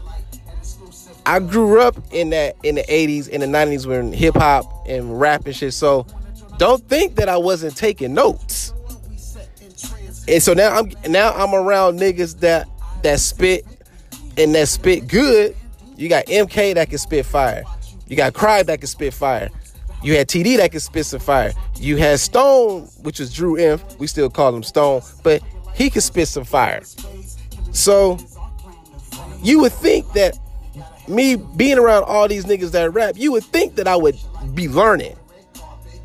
[1.25, 5.21] I grew up in that in the 80s in the 90s when hip hop and
[5.21, 5.75] rap and shit.
[5.75, 6.07] So
[6.57, 8.73] don't think that I wasn't taking notes.
[10.27, 12.69] And so now I'm now I'm around niggas that
[13.05, 13.65] that spit
[14.37, 15.55] and that spit good.
[15.97, 17.63] You got MK that can spit fire.
[18.09, 19.51] You got Cry that can spit fire.
[20.03, 21.53] You had TD that could spit some fire.
[21.77, 23.99] You had Stone, which was Drew Inf.
[23.99, 25.43] We still call him Stone, but
[25.75, 26.83] he could spit some fire.
[27.73, 28.19] So
[29.43, 30.39] you would think that
[31.09, 34.17] me being around all these niggas that rap, you would think that I would
[34.55, 35.17] be learning,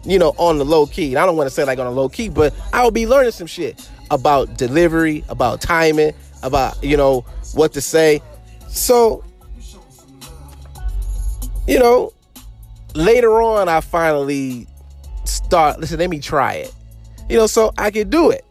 [0.03, 1.09] you know, on the low key.
[1.09, 3.07] And I don't want to say like on a low key, but I would be
[3.07, 8.21] learning some shit about delivery, about timing, about, you know, what to say.
[8.67, 9.23] So,
[11.67, 12.13] you know,
[12.95, 14.67] later on, I finally
[15.25, 15.79] start.
[15.79, 16.73] Listen, let me try it.
[17.29, 18.45] You know, so I can do it.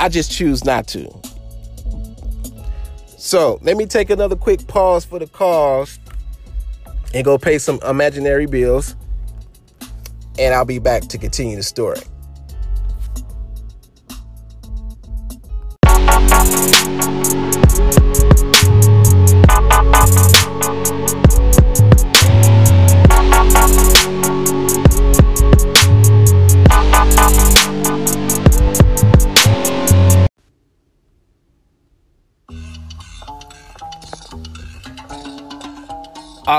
[0.00, 1.10] I just choose not to.
[3.16, 5.98] So let me take another quick pause for the cause
[7.14, 8.96] and go pay some imaginary bills.
[10.38, 12.00] And I'll be back to continue the story.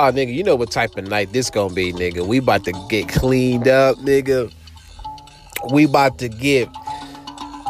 [0.09, 2.25] Oh, nigga, you know what type of night this gonna be, nigga.
[2.25, 4.51] We about to get cleaned up, nigga.
[5.71, 6.69] We about to get,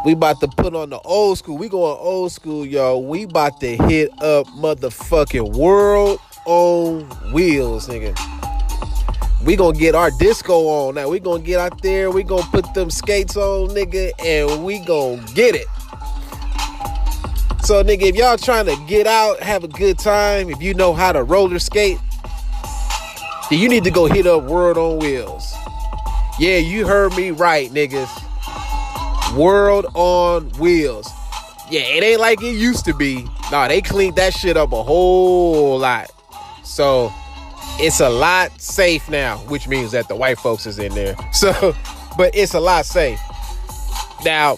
[0.06, 1.58] we about to put on the old school.
[1.58, 3.04] We going old school, y'all.
[3.04, 8.18] We about to hit up motherfucking world on wheels, nigga.
[9.46, 11.08] We gonna get our disco on now.
[11.08, 12.10] We gonna get out there.
[12.10, 15.68] We gonna put them skates on, nigga, and we gonna get it.
[17.64, 20.94] So, nigga, if y'all trying to get out, have a good time, if you know
[20.94, 21.98] how to roller skate,
[23.50, 25.54] then you need to go hit up World on Wheels.
[26.40, 28.10] Yeah, you heard me right, niggas.
[29.36, 31.10] World on Wheels.
[31.70, 33.28] Yeah, it ain't like it used to be.
[33.52, 36.12] Nah, they cleaned that shit up a whole lot.
[36.64, 37.12] So,
[37.78, 41.16] it's a lot safe now, which means that the white folks is in there.
[41.34, 41.76] So,
[42.18, 43.20] but it's a lot safe.
[44.24, 44.58] Now,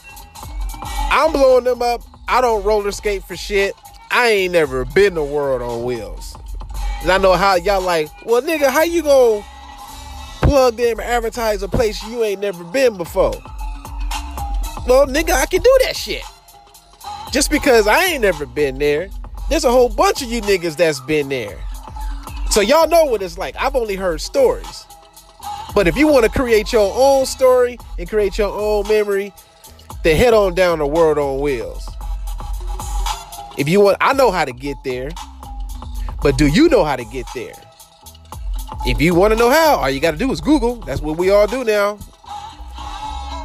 [1.09, 3.73] I'm blowing them up I don't roller skate for shit.
[4.11, 6.35] I ain't never been to World on Wheels.
[7.01, 9.43] And I know how y'all like, well, nigga, how you gonna
[10.41, 13.35] plug them advertise a place you ain't never been before.
[14.87, 16.23] Well, nigga, I can do that shit.
[17.31, 19.09] Just because I ain't never been there,
[19.49, 21.57] there's a whole bunch of you niggas that's been there.
[22.49, 23.55] So y'all know what it's like.
[23.57, 24.85] I've only heard stories.
[25.75, 29.33] But if you want to create your own story and create your own memory,
[30.03, 31.87] then head on down to World on Wheels.
[33.57, 35.09] If you want, I know how to get there.
[36.21, 37.53] But do you know how to get there?
[38.85, 40.75] If you want to know how, all you got to do is Google.
[40.77, 41.99] That's what we all do now.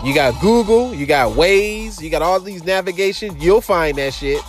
[0.05, 3.41] You got Google, you got Waze, you got all these navigation.
[3.41, 4.43] You'll find that shit.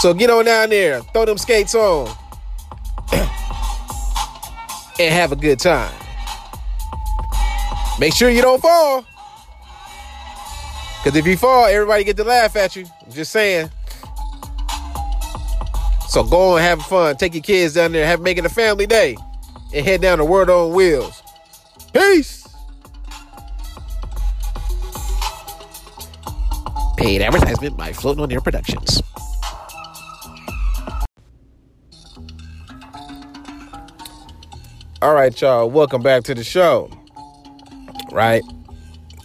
[0.00, 2.08] So get on down there, throw them skates on,
[3.12, 3.28] and
[4.98, 5.92] have a good time.
[8.00, 9.04] Make sure you don't fall.
[11.02, 12.86] Because if you fall, everybody get to laugh at you.
[13.04, 13.70] I'm just saying.
[16.12, 17.16] So go and have fun.
[17.16, 19.16] Take your kids down there, have make it a family day,
[19.72, 21.22] and head down to World on Wheels.
[21.94, 22.46] Peace.
[26.98, 29.00] Paid advertisement by Floating on Air Productions.
[35.00, 35.70] All right, y'all.
[35.70, 36.90] Welcome back to the show.
[38.10, 38.42] Right?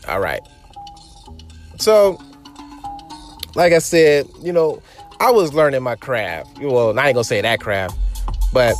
[0.08, 0.39] All right.
[1.80, 2.17] So,
[3.56, 4.82] like I said, you know,
[5.20, 6.60] I was learning my craft.
[6.60, 7.98] Well, I ain't gonna say that craft,
[8.54, 8.76] but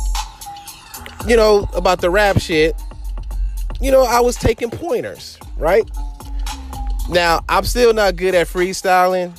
[1.26, 2.80] you know, about the rap shit,
[3.80, 5.88] you know, I was taking pointers, right?
[7.08, 9.38] Now, I'm still not good at freestyling.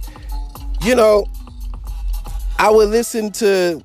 [0.82, 1.24] you know,
[2.58, 3.82] I would listen to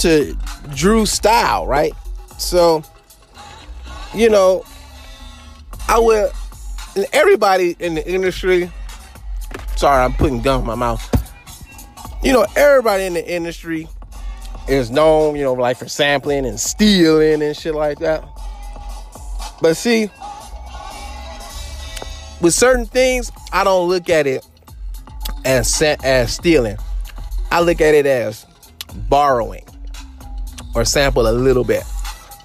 [0.00, 0.36] to
[0.74, 1.94] Drew's style, right?
[2.36, 2.84] So,
[4.14, 4.66] you know,
[5.88, 6.30] I would
[7.12, 8.70] everybody in the industry.
[9.76, 11.06] Sorry, I'm putting gum in my mouth.
[12.22, 13.88] You know, everybody in the industry
[14.68, 18.24] is known, you know, like for sampling and stealing and shit like that.
[19.62, 20.10] But see,
[22.40, 24.46] with certain things, I don't look at it
[25.44, 26.76] as as stealing.
[27.50, 28.46] I look at it as
[29.08, 29.64] borrowing
[30.74, 31.82] or sample a little bit.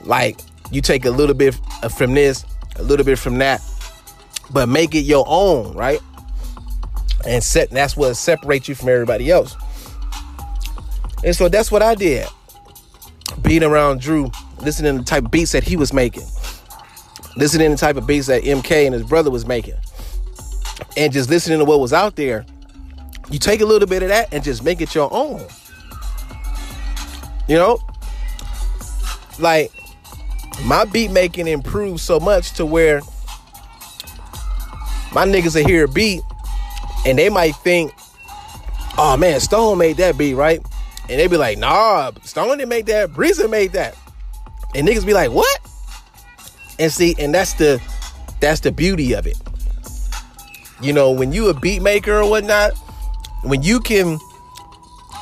[0.02, 0.40] Like
[0.72, 1.60] you take a little bit
[1.98, 2.46] from this,
[2.78, 3.62] a little bit from that,
[4.52, 6.00] but make it your own, right?
[7.26, 9.56] And set that's what separates you from everybody else.
[11.24, 12.28] And so that's what I did.
[13.42, 14.30] Being around Drew,
[14.60, 16.24] listening to the type of beats that he was making,
[17.36, 19.76] listening to the type of beats that MK and his brother was making,
[20.98, 22.46] and just listening to what was out there.
[23.32, 25.44] You take a little bit of that and just make it your own.
[27.48, 27.80] You know,
[29.40, 29.72] like
[30.64, 33.02] my beat making improved so much to where
[35.16, 36.22] my niggas will hear a beat
[37.06, 37.94] and they might think,
[38.98, 40.60] oh man, Stone made that beat, right?
[41.10, 43.96] And they be like, nah, Stone didn't make that, Breezy made that.
[44.76, 45.60] And niggas be like, what?
[46.80, 47.82] And see, and that's the
[48.42, 49.38] that's the beauty of it.
[50.82, 52.74] You know, when you a beat maker or whatnot,
[53.44, 54.20] when you can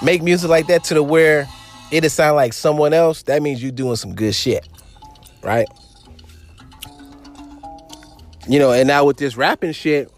[0.01, 1.47] make music like that to the where
[1.91, 4.67] it'll sound like someone else, that means you're doing some good shit.
[5.43, 5.67] Right?
[8.47, 10.11] You know, and now with this rapping shit,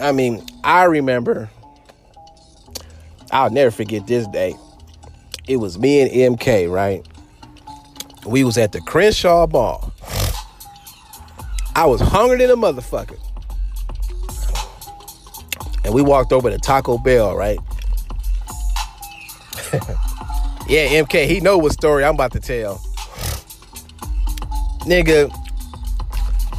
[0.00, 1.50] I mean, I remember,
[3.30, 4.54] I'll never forget this day.
[5.46, 7.06] It was me and MK, right?
[8.26, 9.92] We was at the Crenshaw Mall.
[11.74, 13.18] I was hungry than a motherfucker.
[15.84, 17.58] And we walked over to Taco Bell, right?
[20.68, 22.78] yeah, MK, he know what story I'm about to tell.
[24.80, 25.32] Nigga,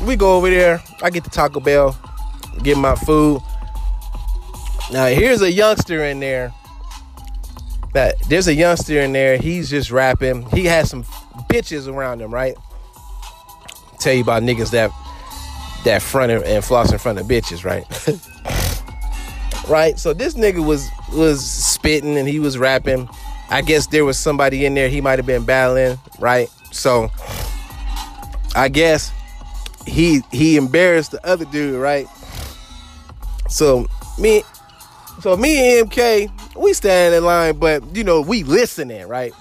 [0.06, 0.82] we go over there.
[1.02, 1.98] I get the Taco Bell,
[2.64, 3.42] get my food.
[4.92, 6.54] Now here's a youngster in there
[7.94, 9.38] that there's a youngster in there.
[9.38, 10.50] He's just rapping.
[10.52, 11.04] He has some
[11.50, 12.56] bitches around him, right?
[14.00, 14.92] Tell you about niggas that
[15.86, 17.86] that front and floss in front of bitches, right?
[19.70, 19.98] right.
[19.98, 23.10] So this nigga was was spitting and he was rapping.
[23.50, 26.50] I guess there was somebody in there he might have been battling, right?
[26.72, 27.10] So
[28.56, 29.12] I guess
[29.90, 32.08] he he embarrassed the other dude, right?
[33.50, 33.88] So
[34.18, 34.44] me
[35.22, 39.34] so me and MK, we stand in line, but you know, we listening, right?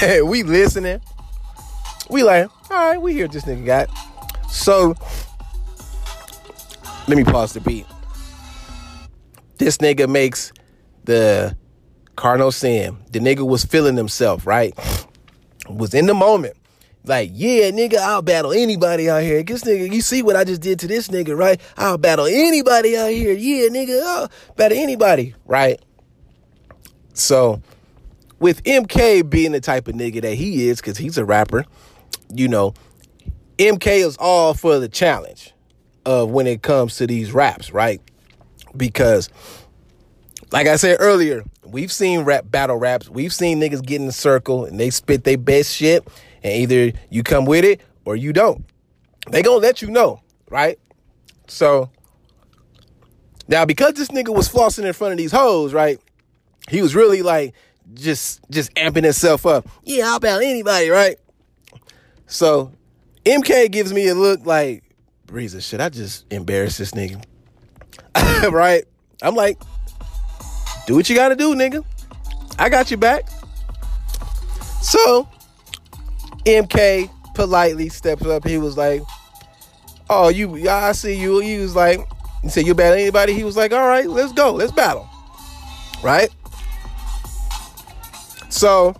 [0.24, 1.00] we listening.
[2.10, 3.90] We like, all right, we hear this nigga got.
[4.50, 4.94] So
[7.06, 7.86] let me pause the beat.
[9.58, 10.52] This nigga makes
[11.04, 11.56] the
[12.16, 12.98] Cardinal Sin.
[13.10, 14.74] The nigga was feeling himself, right?
[15.68, 16.56] Was in the moment.
[17.06, 19.42] Like, yeah, nigga, I'll battle anybody out here.
[19.42, 21.60] This nigga, you see what I just did to this nigga, right?
[21.76, 23.34] I'll battle anybody out here.
[23.34, 25.78] Yeah, nigga, I'll battle anybody, right?
[27.12, 27.60] So,
[28.40, 31.66] with MK being the type of nigga that he is, because he's a rapper,
[32.34, 32.72] you know,
[33.58, 35.52] MK is all for the challenge
[36.06, 38.00] of when it comes to these raps, right?
[38.74, 39.28] Because,
[40.52, 43.10] like I said earlier, we've seen rap battle raps.
[43.10, 46.06] We've seen niggas get in the circle and they spit their best shit
[46.44, 48.64] and either you come with it or you don't.
[49.30, 50.20] They gonna let you know,
[50.50, 50.78] right?
[51.48, 51.90] So
[53.48, 55.98] now because this nigga was flossing in front of these hoes, right?
[56.68, 57.54] He was really like
[57.94, 59.66] just just amping himself up.
[59.82, 61.16] Yeah, I'll battle anybody, right?
[62.26, 62.72] So
[63.24, 64.84] MK gives me a look like,
[65.26, 67.22] Breeza, should I just embarrass this nigga?
[68.52, 68.84] right?
[69.22, 69.58] I'm like,
[70.86, 71.84] do what you gotta do, nigga.
[72.58, 73.28] I got you back.
[74.82, 75.28] So
[76.46, 78.46] MK politely steps up.
[78.46, 79.02] He was like,
[80.10, 82.00] "Oh, you, I see you." He was like,
[82.42, 85.08] "He said you battle anybody?" He was like, "All right, let's go, let's battle."
[86.02, 86.30] Right.
[88.50, 88.94] So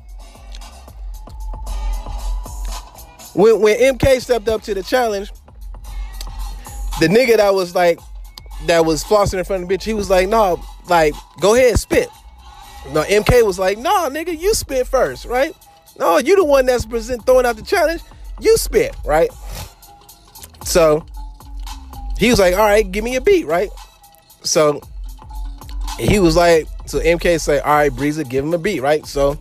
[3.34, 5.30] when when MK stepped up to the challenge,
[7.00, 7.98] the nigga that was like
[8.66, 11.78] that was flossing in front of the bitch, he was like, "No, like go ahead,
[11.78, 12.08] spit."
[12.92, 15.54] No, MK was like, "No, nigga, you spit first, right?"
[15.98, 18.02] No, you the one that's present throwing out the challenge.
[18.40, 19.30] You spit, right?
[20.64, 21.04] So
[22.18, 23.70] he was like, all right, give me a beat, right?
[24.42, 24.80] So
[25.98, 29.06] he was like, so MK say, all right, Breezer, give him a beat, right?
[29.06, 29.38] So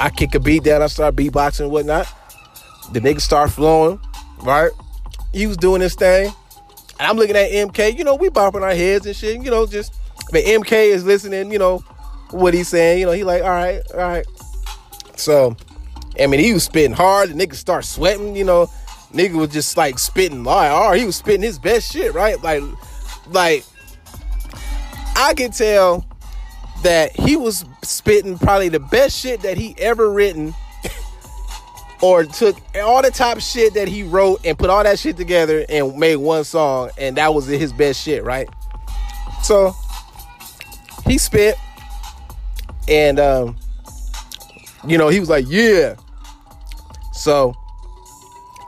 [0.00, 2.06] I kick a beat down, I start beatboxing and whatnot.
[2.92, 4.00] The nigga start flowing,
[4.40, 4.70] right?
[5.32, 6.32] He was doing this thing.
[6.98, 9.66] And I'm looking at MK, you know, we bopping our heads and shit, you know,
[9.66, 9.94] just
[10.30, 11.78] but MK is listening, you know,
[12.30, 13.00] what he's saying.
[13.00, 14.26] You know, he like, all right, all right.
[15.16, 15.56] So
[16.20, 17.30] I mean, he was spitting hard.
[17.30, 18.36] The nigga start sweating.
[18.36, 18.70] You know,
[19.12, 22.40] nigga was just like spitting like, oh, he was spitting his best shit, right?
[22.42, 22.62] Like,
[23.28, 23.64] like
[25.16, 26.06] I can tell
[26.82, 30.54] that he was spitting probably the best shit that he ever written
[32.02, 35.64] or took all the top shit that he wrote and put all that shit together
[35.68, 38.48] and made one song and that was his best shit, right?
[39.42, 39.74] So
[41.06, 41.56] he spit
[42.86, 43.56] and um
[44.86, 45.96] you know, he was like, "Yeah,
[47.18, 47.54] so,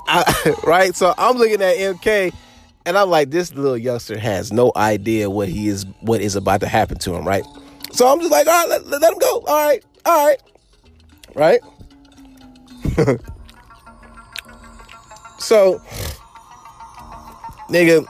[0.08, 0.94] I, right?
[0.94, 2.34] So I'm looking at MK
[2.84, 6.60] and I'm like, this little youngster has no idea what he is, what is about
[6.62, 7.44] to happen to him, right?
[7.92, 9.44] So I'm just like, all right, let, let him go.
[9.46, 10.42] All right, all right,
[11.34, 11.60] right?
[15.38, 15.80] so,
[17.68, 18.04] nigga,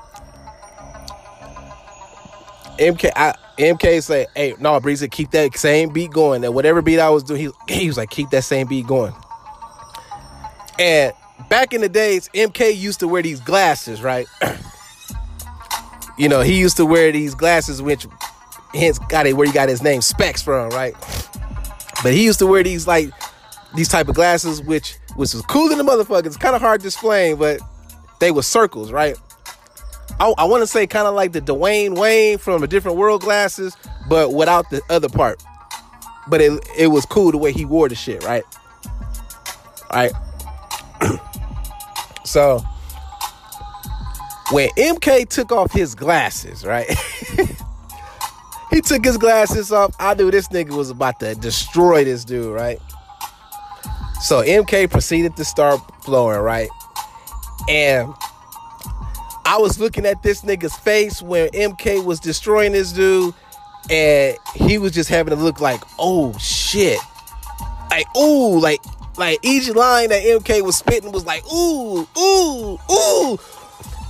[2.79, 6.41] MK, I, MK say, hey, no, Breezy, keep that same beat going.
[6.41, 9.13] That whatever beat I was doing, he, he was like, keep that same beat going.
[10.81, 11.13] And
[11.51, 14.27] back in the days, MK used to wear these glasses, right?
[16.19, 18.07] you know, he used to wear these glasses, which
[18.73, 20.95] hence got it where he got his name Specs from, right?
[22.03, 23.11] But he used to wear these like
[23.75, 26.41] these type of glasses, which which was cool in the motherfuckers.
[26.41, 27.61] Kind of hard to explain, but
[28.19, 29.19] they were circles, right?
[30.19, 33.21] I, I want to say kind of like the Dwayne Wayne from a different world
[33.21, 33.77] glasses,
[34.09, 35.43] but without the other part.
[36.27, 38.45] But it it was cool the way he wore the shit, right?
[39.91, 40.13] All right.
[42.25, 42.65] So
[44.53, 46.89] when MK took off his glasses, right?
[48.71, 49.95] he took his glasses off.
[49.99, 52.79] I knew this nigga was about to destroy this dude, right?
[54.23, 56.69] So MK proceeded to start flowing, right?
[57.69, 58.13] And
[59.45, 63.35] I was looking at this nigga's face when MK was destroying this dude,
[63.91, 66.99] and he was just having to look like, oh shit.
[67.91, 68.81] Like, ooh, like
[69.21, 73.39] like each line that MK was spitting was like, ooh, ooh, ooh.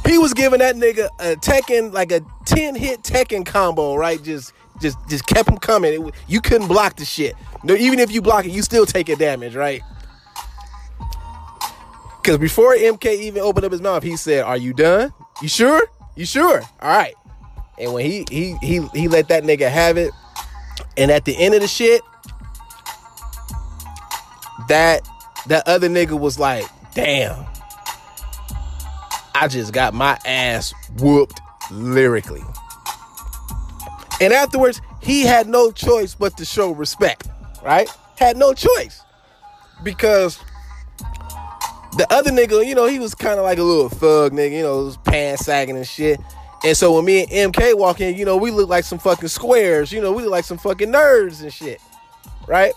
[0.07, 4.23] He was giving that nigga a Tekken, like a 10 hit Tekken combo, right?
[4.23, 6.07] Just just just kept him coming.
[6.07, 7.35] It, you couldn't block the shit.
[7.65, 9.83] No, even if you block it, you still take a damage, right?
[12.23, 15.13] Because before MK even opened up his mouth, he said, "Are you done?
[15.43, 15.91] You sure?
[16.15, 16.63] You sure?
[16.81, 17.15] All right."
[17.79, 20.13] And when he he he he let that nigga have it,
[20.97, 22.01] and at the end of the shit,
[24.69, 25.07] that
[25.47, 27.47] that other nigga was like, "Damn,
[29.35, 31.41] I just got my ass whooped
[31.71, 32.43] lyrically."
[34.21, 37.29] And afterwards, he had no choice but to show respect,
[37.65, 37.89] right?
[38.19, 39.01] Had no choice
[39.83, 40.39] because
[41.97, 44.63] the other nigga, you know, he was kind of like a little thug nigga, you
[44.63, 46.21] know, pants sagging and shit.
[46.65, 49.29] And so when me and MK walk in, you know, we look like some fucking
[49.29, 51.81] squares, you know, we look like some fucking nerds and shit,
[52.47, 52.75] right?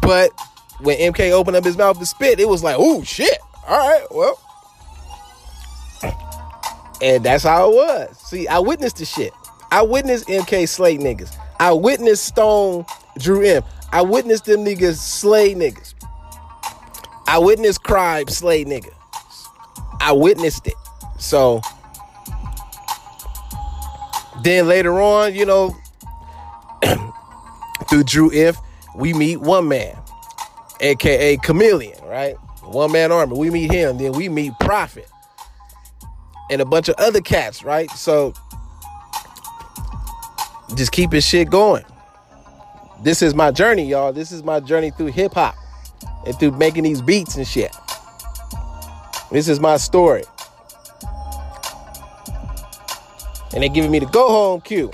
[0.00, 0.30] But
[0.80, 3.38] when MK opened up his mouth to spit, it was like, oh shit.
[3.68, 4.38] All right, well.
[7.02, 8.16] And that's how it was.
[8.18, 9.32] See, I witnessed the shit.
[9.70, 11.36] I witnessed MK slay niggas.
[11.58, 12.86] I witnessed Stone
[13.18, 13.62] Drew M.
[13.92, 15.94] I witnessed them niggas slay niggas.
[17.26, 18.94] I witnessed crime slay niggas.
[20.00, 20.74] I witnessed it.
[21.18, 21.60] So
[24.42, 25.76] then later on, you know,
[27.88, 28.58] through Drew Inf,
[28.96, 29.96] we meet one man,
[30.80, 32.36] aka Chameleon, right?
[32.62, 33.36] One man army.
[33.36, 33.98] We meet him.
[33.98, 35.08] Then we meet Prophet
[36.50, 37.90] and a bunch of other cats, right?
[37.92, 38.34] So
[40.76, 41.84] just keep his shit going.
[43.02, 44.12] This is my journey, y'all.
[44.12, 45.56] This is my journey through hip hop
[46.26, 47.74] and through making these beats and shit.
[49.30, 50.24] This is my story.
[53.54, 54.90] And they're giving me the go home cue.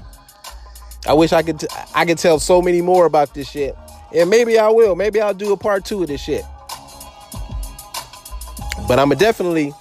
[1.07, 3.77] I wish I could t- I could tell so many more about this shit.
[4.15, 4.97] And maybe I will.
[4.97, 6.45] Maybe I'll do a part two of this shit.
[8.87, 9.73] But I'ma definitely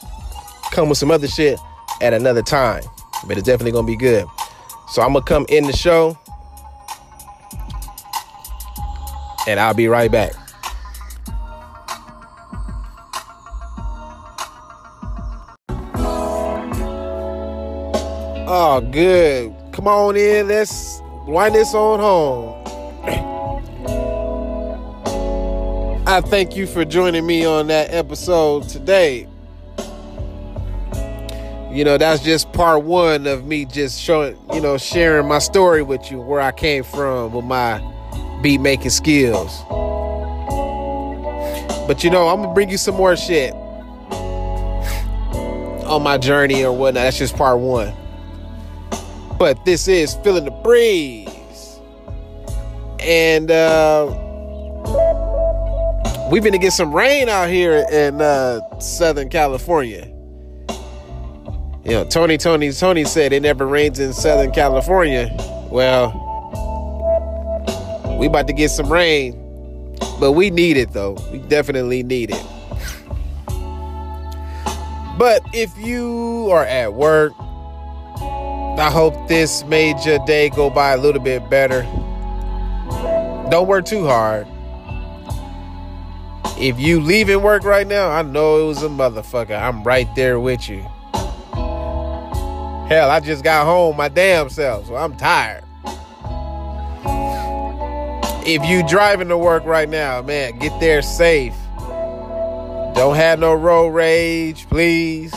[0.71, 1.57] come with some other shit
[2.01, 2.83] at another time.
[3.27, 4.25] But it's definitely gonna be good.
[4.89, 6.17] So I'm gonna come in the show.
[9.47, 10.33] And I'll be right back.
[18.49, 19.53] Oh, good.
[19.71, 20.47] Come on in.
[20.47, 22.66] Let's wind this on home.
[26.07, 29.27] I thank you for joining me on that episode today.
[31.69, 35.83] You know, that's just part one of me just showing, you know, sharing my story
[35.83, 37.81] with you, where I came from with my
[38.41, 39.51] beat making skills.
[41.89, 43.51] But you know, I'm gonna bring you some more shit
[45.83, 47.03] on my journey or whatnot.
[47.03, 47.93] That's just part one.
[49.37, 51.81] But this is feeling the breeze,
[53.01, 54.26] and uh,
[56.29, 60.13] we've been to get some rain out here in uh, Southern California.
[61.83, 62.37] You know, Tony!
[62.37, 62.67] Toni!
[62.69, 63.07] Toné!
[63.07, 65.29] said it never rains in Southern California.
[65.71, 66.11] Well,
[68.19, 69.33] we about to get some rain,
[70.19, 71.17] but we need it though.
[71.31, 72.45] We definitely need it.
[75.17, 80.97] But if you are at work, I hope this made your day go by a
[80.97, 81.83] little bit better.
[83.49, 84.45] Don't work too hard.
[86.59, 89.59] If you leaving work right now, I know it was a motherfucker.
[89.61, 90.81] I'm right there with you.
[92.87, 95.63] Hell, I just got home my damn self, so I'm tired.
[98.49, 101.53] If you driving to work right now, man, get there safe.
[102.95, 105.33] Don't have no road rage, please.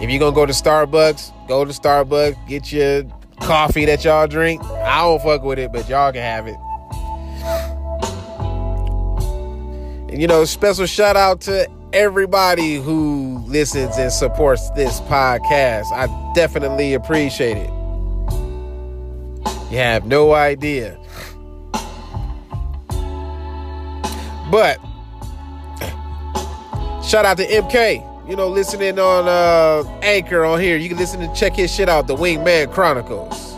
[0.00, 3.04] If you're gonna go to Starbucks, go to Starbucks, get your
[3.40, 4.64] coffee that y'all drink.
[4.64, 6.56] I don't fuck with it, but y'all can have it.
[10.20, 15.86] You know, special shout out to everybody who listens and supports this podcast.
[15.92, 17.70] I definitely appreciate it.
[19.70, 20.98] You have no idea.
[24.50, 24.78] But
[27.04, 30.76] shout out to MK you know, listening on uh, Anchor on here.
[30.76, 33.52] You can listen to check his shit out, The Wingman Chronicles.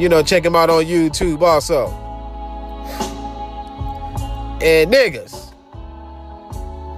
[0.00, 2.07] You know, check him out on YouTube also.
[4.60, 5.52] And niggas,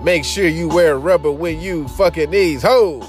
[0.03, 3.05] make sure you wear rubber when you fucking these hoes.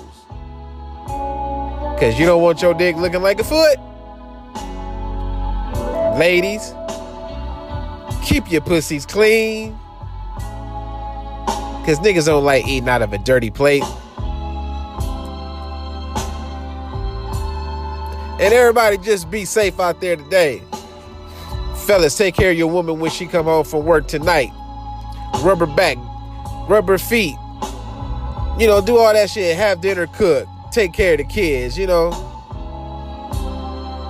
[1.99, 3.77] Cause you don't want your dick looking like a foot.
[6.17, 6.73] Ladies,
[8.25, 9.77] keep your pussies clean.
[11.79, 13.83] Because niggas don't like eating out of a dirty plate.
[18.41, 20.61] And everybody just be safe out there today.
[21.91, 24.49] Fellas, take care of your woman when she come home from work tonight.
[25.41, 25.97] Rubber back,
[26.69, 27.35] rubber feet.
[28.57, 29.57] You know, do all that shit.
[29.57, 30.47] Have dinner cook.
[30.71, 32.11] Take care of the kids, you know.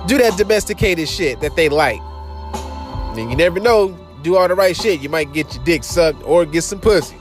[0.06, 2.00] do that domesticated shit that they like.
[3.18, 6.22] And you never know, do all the right shit, you might get your dick sucked
[6.22, 7.16] or get some pussy.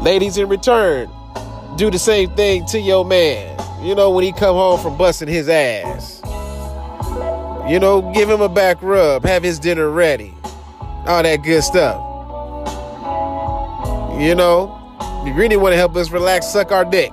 [0.00, 1.08] Ladies, in return,
[1.76, 3.56] do the same thing to your man.
[3.80, 6.19] You know, when he come home from busting his ass.
[7.70, 10.34] You know, give him a back rub, have his dinner ready.
[11.06, 12.00] All that good stuff.
[14.20, 14.76] You know,
[15.24, 17.12] you really want to help us relax, suck our dick.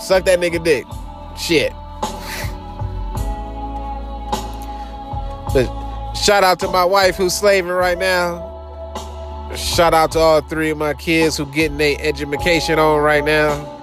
[0.00, 0.86] Suck that nigga dick.
[1.36, 1.74] Shit.
[5.52, 8.46] But shout out to my wife who's slaving right now.
[9.54, 13.77] Shout out to all three of my kids who getting their education on right now.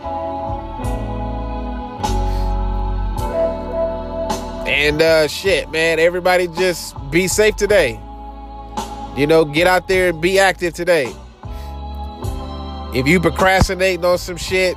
[4.75, 7.97] And uh shit, man, everybody just be safe today.
[9.15, 11.13] You know, get out there and be active today.
[12.93, 14.75] If you procrastinating on some shit,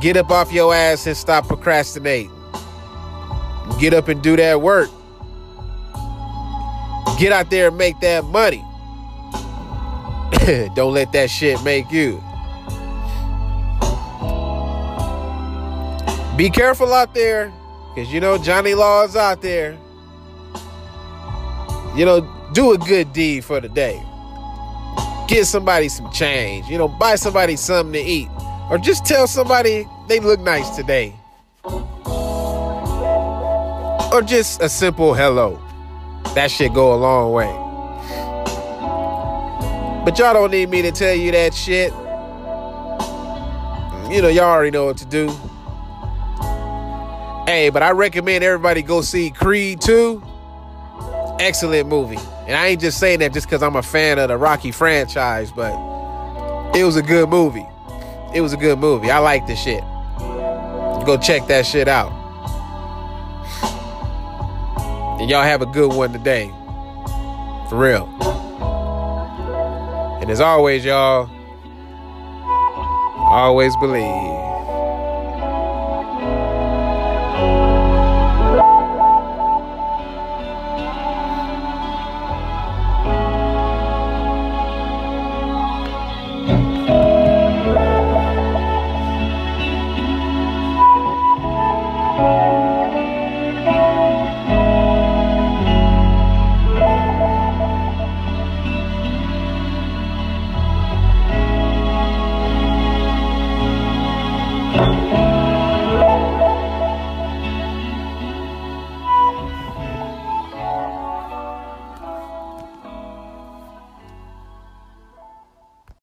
[0.00, 2.32] get up off your ass and stop procrastinating.
[3.78, 4.88] Get up and do that work.
[7.18, 8.64] Get out there and make that money.
[10.74, 12.22] Don't let that shit make you.
[16.34, 17.52] Be careful out there,
[17.94, 19.78] because you know Johnny Law is out there.
[21.94, 24.02] You know, do a good deed for the day.
[25.28, 26.66] Get somebody some change.
[26.66, 28.28] You know, buy somebody something to eat.
[28.68, 31.14] Or just tell somebody they look nice today.
[34.12, 35.60] Or just a simple hello.
[36.34, 37.52] That shit go a long way.
[40.04, 41.92] But y'all don't need me to tell you that shit.
[44.12, 45.32] You know, y'all already know what to do.
[47.54, 50.20] Hey, but I recommend everybody go see Creed 2.
[51.38, 52.18] Excellent movie.
[52.48, 55.52] And I ain't just saying that just because I'm a fan of the Rocky franchise,
[55.52, 55.72] but
[56.76, 57.64] it was a good movie.
[58.34, 59.08] It was a good movie.
[59.08, 59.82] I like the shit.
[61.06, 62.10] Go check that shit out.
[65.20, 66.48] And y'all have a good one today.
[67.68, 68.06] For real.
[70.20, 71.30] And as always, y'all,
[73.30, 74.53] always believe.